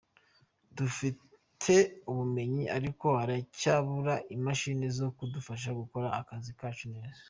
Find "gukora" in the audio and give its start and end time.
5.79-6.07